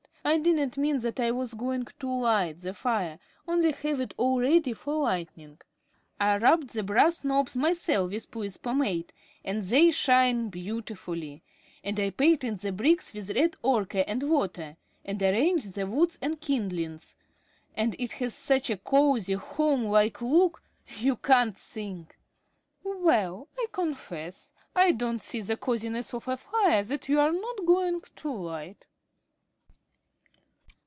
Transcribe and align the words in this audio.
And 0.23 0.33
I 0.33 0.37
didn't 0.37 0.77
mean 0.77 0.99
that 0.99 1.19
I 1.19 1.31
was 1.31 1.55
going 1.55 1.87
to 1.99 2.07
light 2.07 2.61
the 2.61 2.75
fire, 2.75 3.17
only 3.47 3.71
have 3.71 3.99
it 3.99 4.13
all 4.17 4.39
ready 4.39 4.71
for 4.71 4.93
lighting. 5.01 5.59
I 6.19 6.37
rubbed 6.37 6.69
the 6.69 6.83
brass 6.83 7.23
knobs 7.23 7.55
myself 7.55 8.11
with 8.11 8.29
Puit's 8.29 8.55
Pomade, 8.55 9.11
and 9.43 9.63
they 9.63 9.89
shine 9.89 10.49
beautifully, 10.49 11.41
and 11.83 11.99
I 11.99 12.11
painted 12.11 12.59
the 12.59 12.71
bricks 12.71 13.11
with 13.15 13.31
red 13.35 13.57
ochre 13.63 14.03
and 14.07 14.21
water, 14.29 14.77
and 15.03 15.21
arranged 15.23 15.73
the 15.73 15.87
wood 15.87 16.15
and 16.21 16.39
kindlings, 16.39 17.15
and 17.75 17.95
it 17.97 18.13
has 18.13 18.35
such 18.35 18.69
a 18.69 18.77
cosy, 18.77 19.33
homelike 19.33 20.21
look, 20.21 20.61
you 20.99 21.15
can't 21.15 21.57
think!" 21.57 22.19
"Well, 22.83 23.47
I 23.57 23.65
confess 23.71 24.53
I 24.75 24.91
don't 24.91 25.19
see 25.19 25.41
the 25.41 25.57
cosiness 25.57 26.13
of 26.13 26.27
a 26.27 26.37
fire 26.37 26.83
that 26.83 27.09
you're 27.09 27.33
never 27.33 27.63
going 27.65 28.01
to 28.17 28.31
light." 28.31 28.85